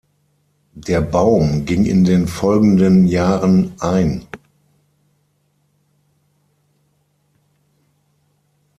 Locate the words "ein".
3.79-4.25